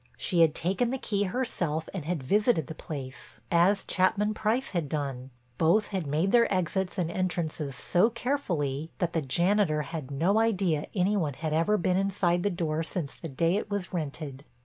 She 0.17 0.41
had 0.41 0.55
taken 0.55 0.89
the 0.89 0.97
key 0.97 1.25
herself 1.25 1.87
and 1.93 2.05
had 2.05 2.23
visited 2.23 2.65
the 2.65 2.73
place, 2.73 3.39
as 3.51 3.83
Chapman 3.83 4.33
Price 4.33 4.71
had 4.71 4.89
done. 4.89 5.29
Both 5.59 5.89
had 5.89 6.07
made 6.07 6.31
their 6.31 6.51
exits 6.51 6.97
and 6.97 7.11
entrances 7.11 7.75
so 7.75 8.09
carefully 8.09 8.89
that 8.97 9.13
the 9.13 9.21
janitor 9.21 9.83
had 9.83 10.09
no 10.09 10.39
idea 10.39 10.87
any 10.95 11.15
one 11.17 11.35
had 11.35 11.53
ever 11.53 11.77
been 11.77 11.97
inside 11.97 12.41
the 12.41 12.49
door 12.49 12.81
since 12.81 13.13
the 13.13 13.29
day 13.29 13.57
it 13.57 13.69
was 13.69 13.93
rented. 13.93 14.43